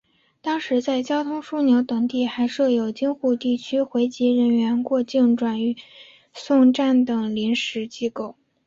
[0.41, 5.59] 当时在交通枢纽等地还设有京沪地区回籍人员过境转
[6.33, 8.33] 送站等临时机构。